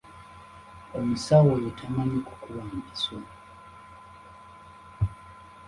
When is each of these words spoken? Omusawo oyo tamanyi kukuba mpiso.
Omusawo 0.99 1.47
oyo 1.57 1.69
tamanyi 1.77 2.19
kukuba 2.27 2.61
mpiso. 2.69 3.17